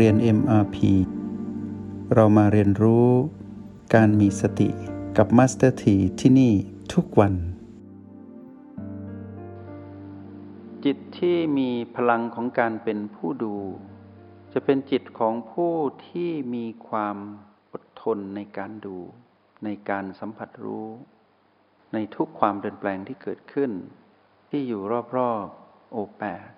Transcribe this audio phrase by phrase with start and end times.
[0.00, 0.76] เรียน MRP
[2.14, 3.08] เรามาเรียนรู้
[3.94, 4.68] การมีสติ
[5.16, 6.52] กับ Master T ที่ที่นี่
[6.92, 7.34] ทุกวัน
[10.84, 13.56] จิตที่มีพลังของการเป็นผู้ดู
[14.52, 15.74] จะเป็นจิตของผู้
[16.08, 17.16] ที่มีความ
[17.72, 18.98] อดทนในการดู
[19.64, 20.88] ในการสัมผัสรู้
[21.92, 23.70] ในทุกความเปลี่ยนแปลงที่เกิดขึ้น
[24.48, 24.82] ที่อยู่
[25.16, 26.48] รอบๆโอแปด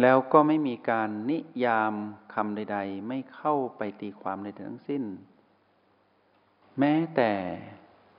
[0.00, 1.94] แล้วก็ไม่มีการนิยาม
[2.34, 5.04] คำใด ๆ ไม่เข้าไปตีความใดทั้งสิ้น
[6.78, 7.32] แม้แต่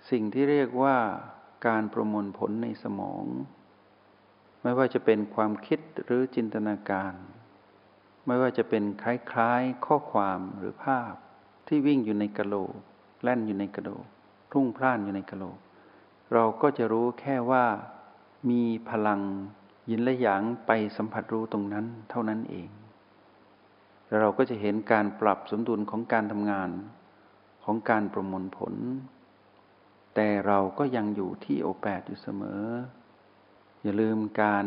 [0.09, 0.97] สิ่งที่เรียกว่า
[1.67, 3.25] การประมวลผลในสมอง
[4.61, 7.13] ไม่ว่าจะเป็นความคิดหรือจินตนาการ
[8.25, 11.13] ไม่ว่าจะเป็นคล้ายๆข้อความหรือภาพ
[11.67, 12.75] ที่วิ่งอยู่ในกะโหลก
[13.23, 14.05] แล่นอยู่ในกระโหลก
[14.53, 15.57] รุ่งพล่านอยู่ในกะโหลก
[16.33, 17.65] เราก็จะรู้แค่ว่า
[18.49, 19.21] มีพลัง
[19.89, 22.69] ยินและหยางไปสัมผัสรู้ตรงนั้นเท่านั้นเอง
[24.07, 26.69] แล้วเราก็จะเห็นการปรับสมดุลของการทำงาน
[27.63, 28.73] ของการประมวลผล
[30.15, 32.63] แต่เราก็ยังอยู่ที่โอแปดอยู่เสมอ
[33.83, 34.65] อย่าลืมการ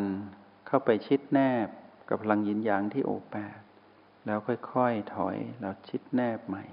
[0.67, 1.69] เข้าไปชิดแนบ
[2.09, 3.59] กับพลังยินหยางที่โอแปด
[4.27, 6.65] แล้วค่อยๆถอยแล้วชิดแนบใหม่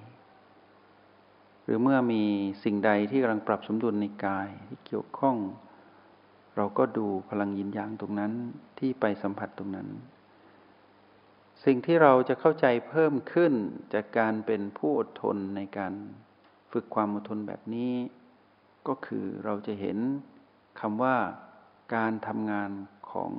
[1.63, 2.23] หรือเมื่อมี
[2.63, 5.35] สิ่งใดที่กำลังปรับสมดุลในกายที่เกี่ยวข้อง
[6.55, 8.33] เราก็ดูพลังยินยางตรงนั้น
[8.79, 9.87] ที่ไปสัมผัสตรงนั้น
[11.65, 13.53] สิ่งที่เราจะเข้าใจเพิ่มขึ้น
[13.93, 15.93] จากการเป็นผู้อดทนในการ
[16.71, 17.93] ฝึกความอดทนแบบนี้
[18.87, 19.97] ก็คือเราจะเห็น
[20.79, 21.17] คำว่า
[21.95, 22.71] การทำงาน
[23.11, 23.31] ของ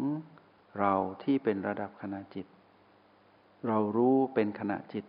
[0.78, 2.46] เราที่เป็นระดับขณะจิต
[3.68, 5.04] เรารู้เป็นขณะจิต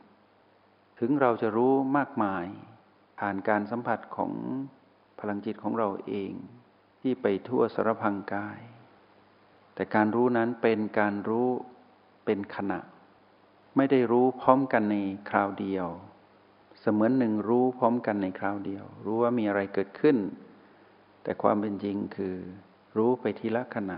[1.00, 2.46] ถึงเราจะรู้มากมาย
[3.20, 4.32] ผ่านการสัมผัสของ
[5.20, 6.32] พลังจิตของเราเอง
[7.08, 8.60] ที่ไปทั่วสารพังกาย
[9.74, 11.50] แต่การรู้นั้นเป็นการรู้
[12.26, 12.80] เป็นขณะ
[13.76, 14.98] ไม่ได้รู้พร้อมกันใน
[15.30, 15.88] คราวเดียว
[16.80, 20.18] เสมือนหนึ่งรู้พร้อมกันในคราวเดียว รู้ว่ามีอะไรเกิดขึ้น
[21.24, 22.36] แต่ความเป็นจริงคือ
[22.98, 23.98] รู้ไปทีละขณะ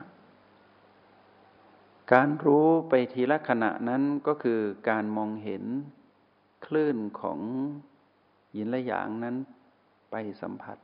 [2.13, 4.59] การรู้ไปทีละขณะนั้นก็คือ
[4.89, 5.63] การมองเห็น
[6.65, 7.39] คลื่นของ
[8.55, 9.35] ยินและหยางนั้น
[10.11, 10.77] ไปสัมผัส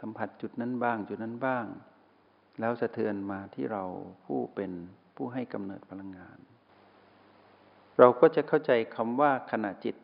[0.00, 1.64] สัมผัสจุดนั้นบ้าง จุดนั้นบ้าง
[2.60, 3.84] แล้วสะเทือนมาที่เรา
[4.24, 4.72] ผู้เป็น
[5.16, 6.38] ผู้ให้กำเนิดพลังงาน
[7.98, 9.96] เราก็จะเข้าใจคำว่าขณะจิต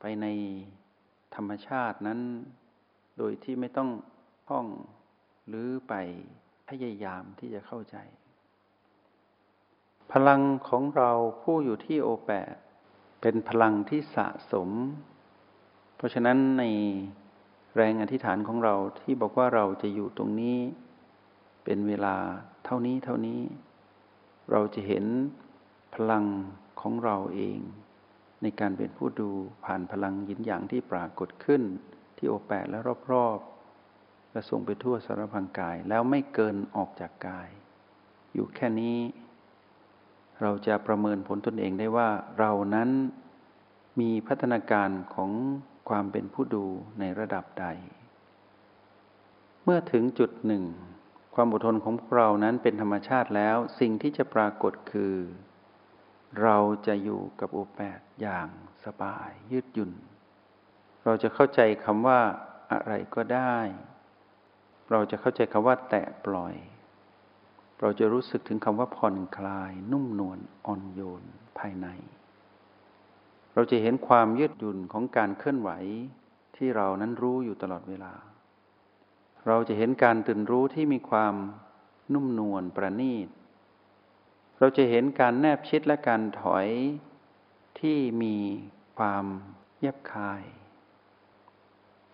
[0.00, 0.26] ไปใน
[1.34, 2.20] ธรรมชาตินั้น
[3.18, 3.90] โดยที่ไม่ต้อง
[4.48, 4.66] ท่อง
[5.48, 5.94] หรือไป
[6.68, 7.96] พยายามที่จะเข้าใจ
[10.12, 11.10] พลังของเรา
[11.42, 12.30] ผู้อยู่ที่โอแป
[13.20, 14.70] เป็นพลังที่สะสม
[15.96, 16.64] เพราะฉะนั้นใน
[17.76, 20.58] แรงอธิษฐานของเราที่บอกว่าเราจะอยู่ตรงนี้
[21.64, 22.16] เป็นเวลา
[22.64, 23.40] เท่านี้เท่านี้
[24.50, 25.04] เราจะเห็น
[25.94, 26.24] พลัง
[26.80, 27.58] ของเราเอง
[28.42, 29.30] ในการเป็นผู้ดู
[29.64, 31.62] ผ่านพลังยินหยางที่ปรากฏขึ้น
[32.16, 32.78] ที่โอแปดและ
[33.12, 37.48] รอบๆและส่งไปทั่วสารพังกาย แล้วไม่เกินออกจากกาย
[38.34, 38.98] อยู่แค่นี้
[40.42, 42.08] เราจะประเมินผลตนเองได้ว่า
[42.38, 42.90] เรานั้น
[44.00, 45.30] มีพัฒนาการของ
[45.88, 46.66] ความเป็นผู้ดู
[47.00, 47.66] ในระดับใด
[49.64, 50.64] เมื่อถึงจุดหนึ่ง
[51.34, 55.14] ความอดทนของพวกเรานั้นเป็นธรรมชาติแล้ว สิ่งที่จะปรากฏคือ
[56.42, 58.48] เราจะอยู่กับโอแปดอย่าง
[58.84, 59.92] สบายยืดหยุ่น
[61.04, 62.20] เราจะเข้าใจคำว่า
[62.72, 63.58] อะไรก็ได้
[64.90, 66.54] เราจะเข้าใจคำว่าแตะปล่อย
[67.80, 71.22] เราจะรู้สึกถึงคำว่าผ่อนคลาย นุ่มนวลอ่อนโยน
[71.58, 71.88] ภายใน
[73.54, 75.70] เราจะเห็นความยืดหยุ่นของการเคลื่อนไหว
[76.56, 78.12] ที่เรานั้นรู้อยู่ตลอดเวลา
[79.46, 81.34] เราจะเห็นการตื่นรู้ที่มีความ
[82.12, 83.28] นุ่มนวลประณีต
[84.58, 86.68] เราจะเห็นการแนบชิดและการถอย
[87.80, 88.36] ที่มี
[88.98, 89.24] ความ
[89.80, 90.42] แยบคาย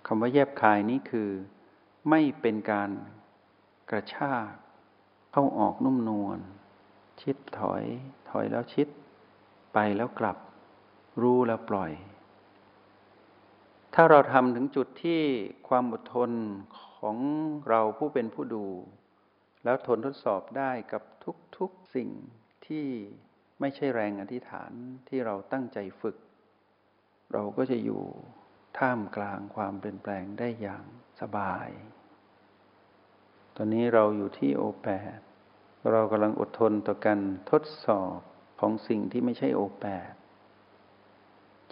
[0.07, 1.31] คำว่าแยบคายนี้คือ
[2.11, 2.91] ไม่เป็นการ
[3.91, 4.51] กระชาก
[5.33, 6.39] เข้าออกนุ่มนวล
[7.23, 7.85] ชิดถอย
[8.31, 8.89] ถอยแล้วชิด
[9.73, 10.37] ไปแล้วกลับ
[11.23, 11.93] รู้แล้วปล่อย
[13.95, 15.23] ถ้าเราทำถึงจุดที่
[15.69, 16.31] ความอดทน
[16.99, 17.17] ของ
[17.69, 18.67] เราผู้เป็นผู้ดู
[19.65, 21.03] แล้วทนทดสอบได้กับ
[21.57, 22.11] ทุกๆสิ่ง
[22.67, 22.87] ที่
[23.61, 24.73] ไม่ใช่แรงอธิษฐาน
[25.09, 26.17] ที่เราตั้งใจฝึก
[27.33, 28.03] เราก็จะอยู่
[28.79, 30.85] ท่ามกลางความเปลี่ยนแปลงได้อย่าง
[31.21, 31.69] สบาย
[33.57, 35.19] ตอนนี้เราอยู่ที่โอแปด
[35.91, 37.21] เรากำลังอดทนต่อการ
[37.51, 38.19] ทดสอบ
[38.61, 40.13] ของสิ่งที่ไม่ใช่โอแปด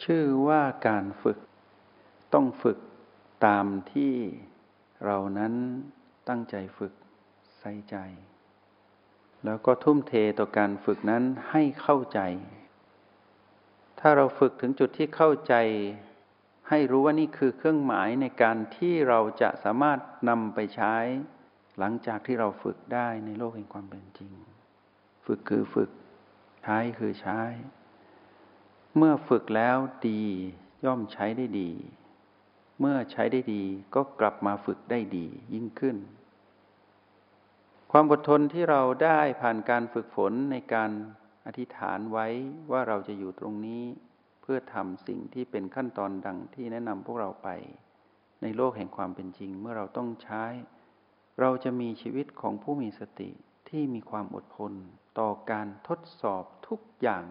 [0.05, 1.39] ชื่อว่าการฝึก
[2.35, 2.79] ต้องฝึก
[3.47, 4.15] ตามที่
[5.05, 5.55] เรานั้น
[6.29, 6.93] ตั้งใจฝึก
[7.59, 7.97] ใส่ใจ
[9.45, 12.21] แล้วก็ทุ่มเทต่อการฝึกนั้นให้เข้าใจ
[14.01, 15.55] ถ้าเราฝึกถึงจุดที่เข้าใจ
[16.69, 19.99] ให้รู้ว่านี่คือเครื่องหมายในการที่เราจะสามารถ
[20.29, 20.95] นำไปใช้
[21.79, 24.33] หลังจากที่เราฝึกได้ในโลกแห่งความเป็นจริง
[25.27, 25.91] ฝึกคือฝึก
[26.63, 27.41] ใช้คือใช้
[28.99, 29.79] เมื่อฝึกแล้ว
[30.09, 30.23] ดี
[30.85, 31.71] ย่อมใช้ได้ดี
[32.81, 33.63] เมื่อใช้ได้ดี
[33.95, 35.97] ก็กลับมาฝึกได้ดียิ่งขึ้น
[37.93, 40.91] ความอดทนที่เราได้ผ่านการฝึกฝนในการ
[41.47, 42.27] อธิษฐานไว้
[42.71, 43.85] ว่าเราจะอยู่ตรงนี้
[44.43, 47.49] เพื่อทำสิ่งที่เป็นขั้นตอนดังที่แนะนำพวกเราไป
[48.43, 50.45] ในโลกแห่งความเป็นจริงเมื่อเราต้องใช้
[51.41, 53.31] เราจะมีชีวิตของผู้มีสติ
[53.69, 54.73] ที่มีความอดทน
[55.19, 57.27] ต่อการทดสอบทุกอย่าง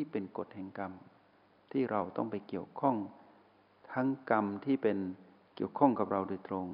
[0.04, 0.92] ี่เป็นกฎแห่งกรรม
[1.72, 2.96] ที่เราต้องไปเกี่ยวข้อง
[3.92, 4.98] ทั้งกรรมที่เป็น
[5.56, 6.66] เกี่ยวข้องกับเราโดยตรง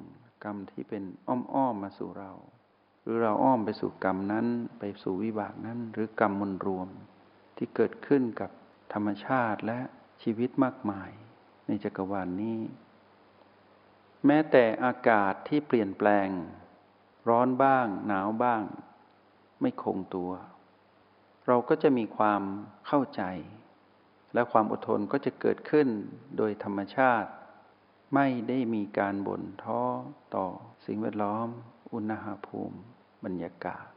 [0.43, 2.31] กรรมที่เป็นอ้อมๆมาสู่เรา
[3.01, 4.47] หรือเราอ้อมไปสู่กรรมนั้น
[4.79, 6.87] ไปสู่วิบากนั้น หรือกรรมมวลรวม
[7.57, 8.51] ที่เกิดขึ้นกับ
[8.93, 9.79] ธรรมชาติและ
[10.23, 11.11] ชีวิตมากมาย
[11.67, 12.59] ในจักรวาลนนี้
[14.25, 16.27] แม้แต่อากาศที่เปลี่ยนแปลง
[17.29, 18.61] ร้อนบ้าง หนาวบ้าง
[19.61, 20.31] ไม่คงตัว
[21.47, 22.41] เราก็จะมีความ
[22.87, 23.23] เข้าใจ
[24.33, 25.87] และความอดทนก็จะเกิดขึ้น
[26.37, 27.29] โดยธรรมชาติ
[28.15, 29.81] ไม่ได้มีการบ่นท้อ
[30.35, 30.47] ต่อ
[30.85, 31.47] สิ่งแวดล้อม
[31.93, 32.77] อุณหภูมิ
[33.25, 33.87] บรรยากาศ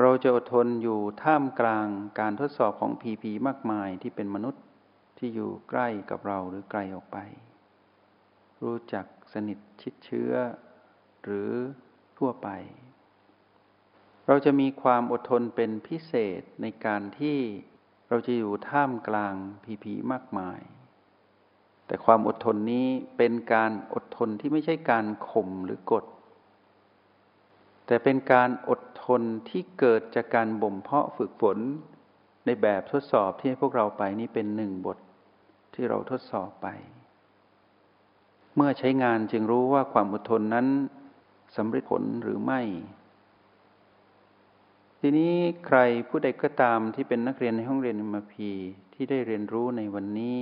[0.00, 1.86] เราจะอดทนอยู่ท่ามกลาง
[2.20, 4.64] การทดสอบของผีผีมากมายที่เป็นมนุษย์
[5.18, 7.18] ที่อยู่ใกล้กับเราหรือไกลออกไป
[8.62, 10.32] รู้จักสนิทชิดเชื้อ
[11.22, 11.50] หรือ
[12.18, 12.48] ทั่วไป
[14.26, 17.38] เราจะมีความอดทนเป็นพิเศษในการที่
[18.08, 19.34] เราจะอยู่ท่ามกลาง
[19.64, 20.60] ผีผีมากมาย
[21.86, 26.04] แต่ความอดทนนี้เป็นการอดทนที่ไม่ใช่การข่มหรือกด
[27.86, 31.58] แต่เป็นการอดทนที่เกิดจากการบ่มเพาะฝึกฝน
[32.44, 34.98] ในแบบทดสอบที่ให้พวกเราไปนี่เป็นหนึ่งบท
[35.74, 36.66] ที่เราทดสอบไป
[38.56, 40.66] เมื่อใช้งานจึงรู้ว่าความอดทนนั้น
[41.56, 42.60] สำเร็จผลหรือไม่
[45.00, 45.34] ทีนี้
[45.66, 45.78] ใคร
[46.08, 48.50] ผู้ใดก็ตามที่เป็นนักเรียนในห้องเรียนมพี
[48.94, 50.36] ที่ได้เรียนรู้ในวันนี้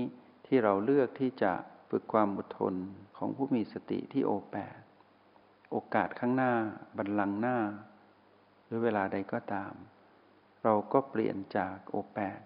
[0.47, 1.53] ที่เราเลือกที่จะ
[1.91, 2.75] ฝึกความอดทน
[3.17, 4.79] ของผู้มีสติที่โอแปด
[5.71, 6.53] โอกาสข้างหน้า
[6.97, 7.57] บันลังหน้า
[8.65, 9.73] หรือเวลาใดก็ตาม
[10.63, 12.41] เราก็เปลี่ยนจากโอแปด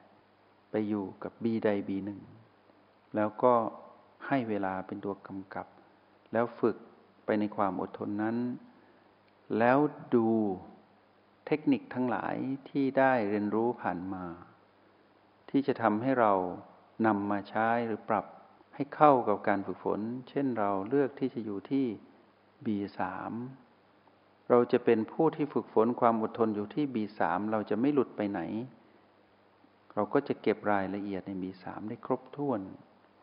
[0.70, 2.20] ไปอยู่กับบีใดบีหนึ่ง
[3.16, 3.54] แล้วก็
[4.26, 5.66] ให้เวลาเป็นตัวกำกับ
[6.32, 6.76] แล้วฝึก
[7.24, 8.36] ไปในความอดทนนั้น
[9.58, 9.78] แล้ว
[10.14, 10.28] ดู
[11.48, 12.36] เทคนิคทั้งหลาย
[12.68, 14.24] ที่ได้เรียนรู้ผ่านมา
[15.50, 16.32] ที่จะทำให้เรา
[17.06, 18.26] นำมาใช้หรือปรับ
[18.74, 21.86] ให้เข้ากับการฝึกฝน เช่นเราเลือกที่จะอยู่ที่
[22.66, 23.00] B3
[24.50, 27.20] เราจะเป็นผู้ที่ฝึกฝนความอดทนอยู่ที่ B3
[27.52, 28.40] เราจะไม่หลุดไปไหน
[29.94, 32.60] เราก็จะเก็บรายละเอียดใน B3 ได้ครบถ้วน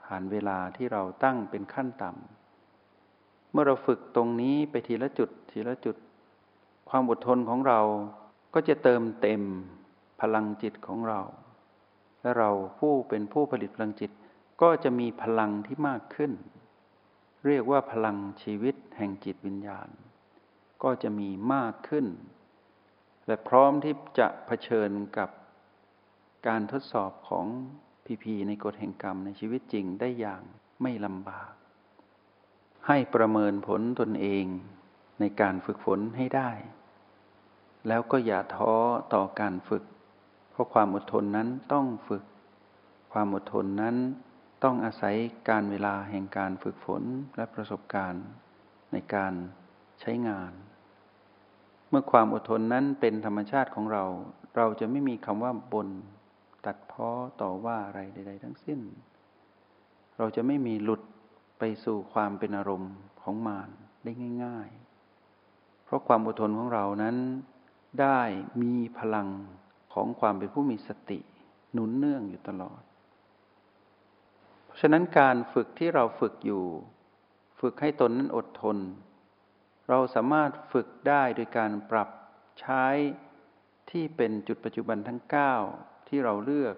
[0.04, 5.96] ผ่านเวลาที่เราตั้งเป็นขั้นต่ำเมื่อเราฝึกตรงนี้ไปทีละจุดทีละจุด
[6.90, 7.82] ความอดทนของเรา
[8.54, 9.42] ก็จะเติมเต็ม
[10.22, 11.22] พลังจิตของเรา
[12.22, 14.12] และเราผู้เป็นผู้ผลิตพลังจิต
[14.62, 16.32] ก็จะมีพลังที่มากขึ้น
[17.46, 19.90] เรียกว่าพลังชีวิตแห่งจิตวิญญาณ
[20.84, 22.06] ก็จะมีมากขึ้น
[23.28, 25.30] และพร้อมที่จะะเผชิญกับ
[26.48, 27.46] การทดสอบของ
[28.06, 30.42] พีพีในกฎแห่งกรรมในชีวิตจริงได้อย่าง
[30.82, 31.54] ไม่ลำบาก
[32.88, 34.46] ให้ประเมินผลตนเอง
[35.20, 36.52] ในการฝึกฝนให้ได้
[37.88, 38.74] แล้วก็อย่าท้อ
[39.14, 39.84] ต่อการฝึก
[40.52, 42.24] เพราะความอดทนนั้นต้องฝึก
[43.14, 43.96] ความอดทนนั้น
[44.64, 45.16] ต้องอาศัย
[45.50, 47.04] การเวลาแห่งการฝึกฝน
[47.36, 48.26] และประสบการณ์
[48.92, 49.34] ในการ
[50.02, 50.52] ใช้งาน
[51.90, 54.04] เมื่อความอดทนนั้นเป็นธรรมชาติของเรา
[54.56, 55.88] เราจะไม่มีคำว่าบน
[56.66, 57.10] ตัดพ้อ
[57.42, 58.80] ต่อว่าอะไรใด ๆ ทั้งสิ้น
[60.18, 61.02] เราจะไม่มีหลุด
[61.60, 63.70] ไปสู่ความเป็นอารมณ์ของมาร
[64.04, 64.12] ได้
[64.44, 64.70] ง่าย
[65.28, 67.16] ๆ เพราะความอดทนของเรานั้น
[68.02, 68.22] ได้
[68.62, 69.30] มีพลัง
[69.94, 71.20] ของความเป็นผู้มีสติ
[71.74, 72.82] หนุนเนื่องอยู่ตลอด
[74.66, 76.66] เพราะฉะนั้นการฝึกที่เราฝึกอยู่
[77.60, 78.78] ฝึกให้ตนนั้นอดทน
[79.90, 82.10] เราสามารถฝึกได้โดยการปรับ
[82.60, 82.86] ใช้
[83.90, 85.22] ที่เป็นจุดปัจจุบันทั้ง
[85.68, 86.76] 9 ที่เราเลือก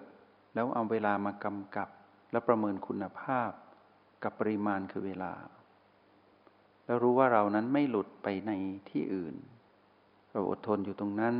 [0.54, 1.88] แล้วเอาเวลามากำกับ
[2.32, 3.50] และประเมินคุณภาพ
[4.22, 5.32] กับปริมาณคือเวลา
[6.84, 8.52] แล้วรู้ว่าเรานั้นไม่หลุดไปใน
[8.90, 9.34] ที่อื่น
[10.32, 11.36] เราอดทนอยู่ตรงนั้น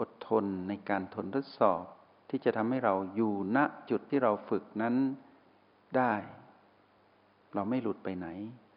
[0.00, 1.82] อดทนในการทนทดสอบ
[2.30, 3.58] ที่จะทำให้เราอยู่ณ
[3.90, 4.94] จุดที่เราฝึกนั้น
[5.96, 6.12] ได้
[7.54, 8.28] เราไม่หลุดไปไหน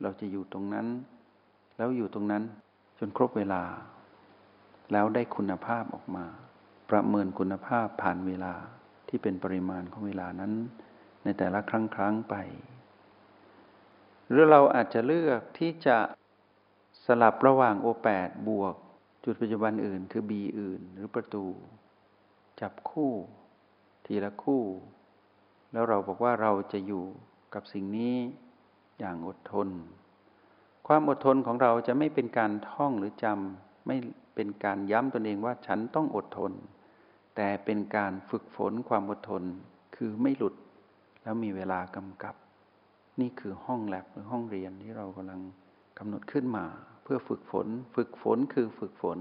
[0.01, 0.87] เราจะอยู่ตรงนั้น
[1.77, 2.43] แล้วอยู่ตรงนั้น
[2.99, 3.63] จนครบเวลา
[4.91, 6.25] แล้วได้คุณภาพออกมา
[6.89, 8.53] ประเมินคุณภาพผ่านเวลา
[9.07, 10.53] ที่เป็นปริมาณของเวลานั้น
[11.23, 12.35] ในแต่ละครั้งครั้งไป
[14.29, 15.97] หรือเราอาจจะเลือกที่จะ
[17.05, 18.75] สลับระหว่างโอแปดบวก
[19.23, 21.45] จุดปัจจุบันอื่นคือ B อื่น หรือประตู
[22.61, 23.11] จับคู่
[24.05, 24.63] ทีละคู่
[25.71, 27.03] แล้วเราบอกว่าเราจะอยู่
[27.53, 28.15] กับสิ่งนี้
[28.99, 29.69] อย่างอดทน
[30.87, 33.97] ความอดทนของเราจะไม่เป็นการท่องหรือจำไม่
[34.35, 36.51] เป็นการย้ำตนเองว่าฉันต้องอดทน
[37.35, 39.43] แต่เป็นการฝึกฝนความอดทน
[39.95, 40.55] คือไม่หลุด
[41.23, 42.35] แล้วมีเวลากำกับ
[43.19, 45.41] นี่คือห้องแลบหรือห้องเรียนที่เรากำลัง
[45.97, 46.65] กำหนดขึ้นมา
[47.03, 49.19] เพื่อฝึกฝน ฝึกฝนคือฝึกฝน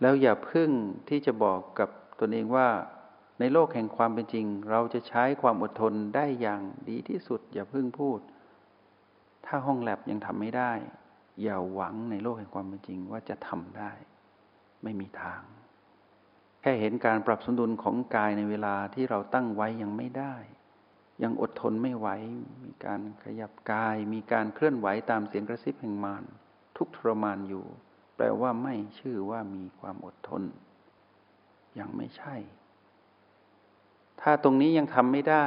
[0.00, 0.70] แล้วอย่าพึ่ง
[1.08, 1.90] ที่จะบอกกับ
[2.20, 2.68] ตนเองว่า
[3.40, 8.20] ในโลกแห่งความเป็นจริง เราจะใช้ความอดทนได้อย่างดีที่สุด อย่าพึ่งพูด
[9.46, 10.72] ถ้าห้องแลบยังทำไม่ได้
[11.42, 13.92] อย่าหวังในโลกแห่งความเป็นจริงว่าจะทำได้
[14.82, 15.42] ไม่มีทาง
[16.60, 20.34] แค่เห็นการปรับสมดุลของกายในเวลาที่เราตั้งไว้ยังไม่ได้
[21.22, 22.08] ยังอดทนไม่ไหว
[22.64, 26.24] มีการขยับกาย มีการเคลื่อนไหวตามเสียงกระซิบแห่งมาร
[26.76, 27.64] ทุกทรมานอยู่
[28.16, 30.42] แปลว่าไม่ชื่อว่ามีความอดทน
[31.78, 32.36] ยังไม่ใช่
[34.20, 35.46] ถ้าตรงนี้ยังทำไม่ได้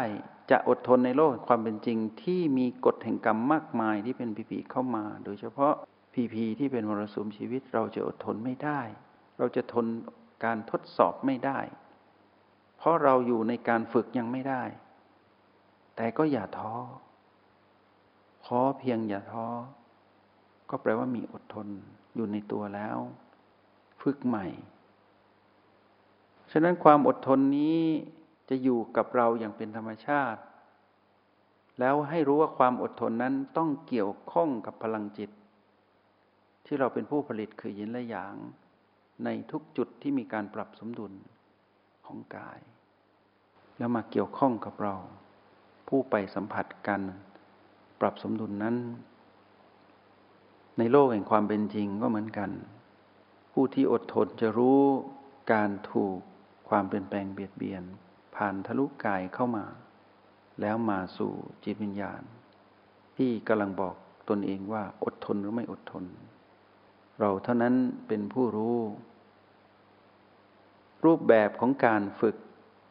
[0.52, 5.74] จะอดทนในโลกความเป็นจริงที่มีกฎแห่งกรรมมากมายที่เป็นผีผีเข้ามา โดยเฉพาะ
[6.14, 8.82] ผีผีที่เป็นมรสุมชีวิตเราจะอดทนไม่ได้
[9.38, 9.86] เราจะทน
[10.46, 11.60] การทดสอบไม่ได้
[12.78, 14.64] เพราะเราอยู่ในการฝึกยังไม่ได้
[15.96, 16.74] แต่ก็อย่าท้อ
[18.46, 19.48] ขอเพียงอย่าท้อ
[20.70, 21.68] ก็แปลว่ามีอดทน
[22.16, 22.98] อยู่ในตัวแล้ว
[24.02, 24.46] ฝึกใหม่
[26.52, 27.80] ฉะนั้นความอดทนนี้
[28.50, 30.42] จะอยู่กับเราอย่างเป็นธรรมชาติ
[31.80, 35.30] แล้วให้รู้ว่าความอดทนนั้นต้องเกี่ยวข้องกับพลังจิต
[36.66, 38.36] ที่เราเป็นผู้ผลิตคือยินและหยาง
[39.24, 41.14] ในทุกจุดที่มีการปรับสมดุล
[42.06, 42.60] ของกาย
[43.78, 44.96] แล้วมาเกี่ยวข้องกับเรา
[45.88, 47.02] ผู้ไปสัมผัสกัน
[48.00, 48.76] ปรับสมดุลนนั้น
[50.78, 52.50] ในโลกแห่งความเป็นจริงก็เหมือนกัน
[53.54, 54.82] ผู้ที่อดทนจะรู้
[55.54, 56.18] การถูก
[56.70, 57.84] ความเปลี่ยนแปลงเบียดเบียน
[58.36, 59.66] ผ่านทะลุกายเข้ามา
[60.62, 61.32] แล้วมาสู่
[61.64, 62.22] จิตวิญญาณ
[63.18, 63.96] ที่กำลังบอก
[64.30, 66.06] ตนเองว่าอดทนหรือไม่อดทน
[67.20, 67.76] เราเท่านั้น
[68.08, 68.78] เป็นผู้รู้
[71.06, 72.36] รูปแบบของการฝึก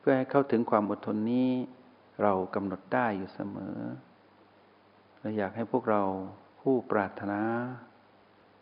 [0.01, 1.51] เพื่อให้เข้าถึงความอดทนนี้
[2.23, 3.79] เรากำหนดได้อยู่เสมอ
[5.21, 6.03] และอยากให้พวกเรา
[6.61, 7.43] ผู้ปรารถนา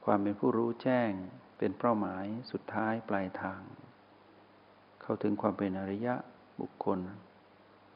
[0.04, 1.10] ความเป็นผู้รู้แจ้ง
[1.58, 3.60] เป็นเป้าหมายสุดท้ายปลายทาง
[5.02, 6.14] เข้าถึงความเป็นอริยะ
[6.60, 6.98] บุคคล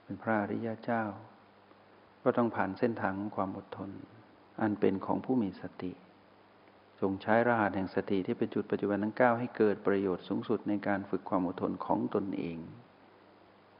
[0.05, 1.05] เป็นพระอริยะเจ้า
[2.23, 3.91] ก็ต้องผ่านเส้นทางความอดทน
[4.61, 5.93] อันเป็นของผู้มีสติ
[7.01, 12.59] จงใช้รหัสแห่งสติที่เป็นจุดปัจจุบันทั้งเก้าให้เกิดประโยชน์สูงสุดในการฝึกความอดทนของตนเอง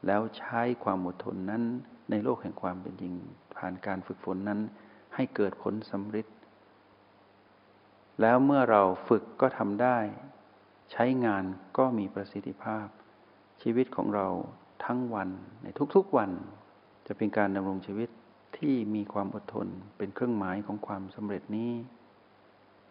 [0.07, 1.63] แล้วใช้ความอดทนนั้น
[2.09, 3.13] ในโลกแห่งความเป็นจริง
[3.55, 4.59] ผ่านการฝึกฝนนั้น
[5.15, 6.27] ให้เกิดผลสำเร็จ
[8.21, 9.97] แล้วเมื่อเราฝึกก็ทำได้
[10.91, 11.43] ใช้งาน
[11.77, 12.87] ก็มีประสิทธิภาพ
[13.61, 14.27] ชีวิตของเรา
[14.85, 15.29] ทั้งวัน
[15.63, 16.31] ในทุกๆวัน
[17.07, 18.09] จะเป็นการดำรงชีวิต
[18.57, 21.71] ที่มีความอดทนเป็นเครื่องหมายของความสำเร็จนี้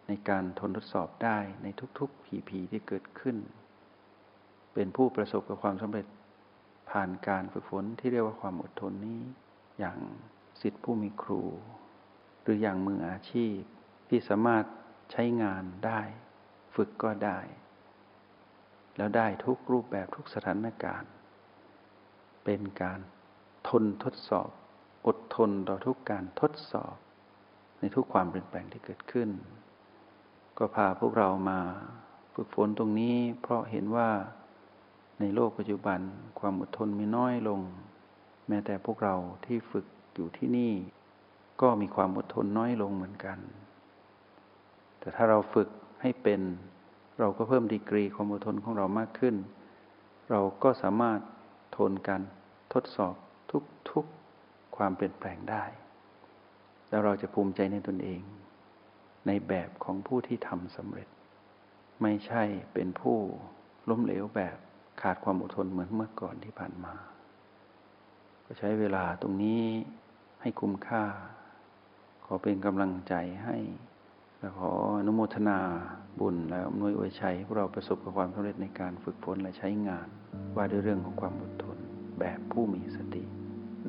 [0.07, 1.67] ในการทนทดสอบได้ใน
[1.99, 3.37] ทุกๆผีผีที่เกิดขึ้น
[4.73, 6.05] เป็นผู้ประสบกับความสำเร็จ
[6.99, 9.21] ผ่านการฝึกฝนที่เรียกว่าความอดทนนี้
[9.79, 9.99] อย่าง
[10.61, 11.43] สิทธิผู้มีครู
[12.41, 13.57] หรืออย่างมืออาชีพ
[14.09, 14.65] ที่สามารถ
[15.11, 16.01] ใช้งานได้
[16.75, 17.39] ฝึกก็ได้
[18.97, 21.11] แล้วได้ทุกรูปแบบทุกสถานการณ์
[22.43, 22.99] เป็นการ
[23.69, 24.49] ทนทดสอบ
[25.07, 26.95] อดทนต่อทุกการทดสอบ
[27.79, 29.29] ในทุกความเปลี่ยนแปลงที่เกิดขึ้น
[30.57, 31.59] ก็พาพวกเรามา
[32.33, 34.09] ฝึกฝนตรงนี้ เพราะเห็นว่า
[35.19, 35.99] ในโลกปัจจุบัน
[36.39, 37.61] ความอดทนมีน้อยลง
[38.47, 40.73] แม้แต่พวกเราที่ฝึกอยู่ที่นี่
[41.61, 43.39] ก็มีความอดทนน้อยลงเหมือนกัน
[44.99, 45.69] แต่ถ้าเราฝึก
[46.01, 46.41] ให้เป็น
[47.19, 49.35] เราก็เพิ่มดีกรีความอดทนของเรามากขึ้น
[50.29, 51.19] เราก็สามารถ
[51.77, 52.21] ทนกัน
[52.73, 53.15] ทดสอบ
[53.91, 55.63] ทุกๆความเปลี่ยนแปลงได้
[56.89, 58.21] แล้วเราจะภูมิใจในตนเอง
[59.27, 61.07] ในแบบของผู้ที่ทำสำเร็จ
[62.01, 62.43] ไม่ใช่
[62.73, 63.17] เป็นผู้
[63.89, 64.57] ล้มเหลวแบบ
[65.01, 66.93] ขาดความอดทนเหมือนเมื่อก่อนที่ผ่านมา
[68.45, 69.61] ก็ใช้เวลาตรงนี้
[70.41, 71.03] ให้คุ้มค่า
[72.25, 73.57] ขอเป็นกำลังใจให้
[74.39, 75.59] และขออนุโมทนา
[76.19, 80.07] บุญและอำนวยอวยชัยพวกเราประสบกับความสำเร็จในการฝึกฝนและใช้งาน
[80.55, 81.77] ว่าด้วยเรื่องของความอดทน
[82.19, 83.23] แบบผู้มีสติ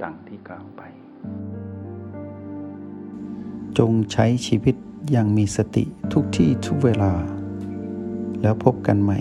[0.03, 0.83] ดังที่กล่าวไป
[3.79, 4.75] จงใช้ชีวิต
[5.11, 7.13] อย่างมีสติทุกที่ทุกเวลา
[8.43, 9.21] แล้วพบกันใหม่